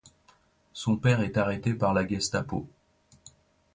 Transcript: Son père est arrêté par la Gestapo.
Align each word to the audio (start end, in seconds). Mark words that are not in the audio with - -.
Son 0.73 0.97
père 0.97 1.21
est 1.21 1.37
arrêté 1.37 1.75
par 1.75 1.93
la 1.93 2.07
Gestapo. 2.07 2.67